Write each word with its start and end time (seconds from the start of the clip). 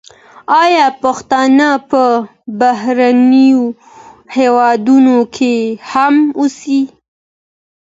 آیا 0.63 0.87
پښتون 1.01 1.59
په 1.89 2.01
بهرنیو 2.59 3.63
هېوادونو 4.35 5.17
کي 5.35 5.55
هم 5.91 6.15
اوسي؟ 6.39 6.81